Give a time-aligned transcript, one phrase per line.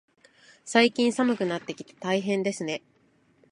[0.65, 2.81] 最近、寒くなってきて大変ですね。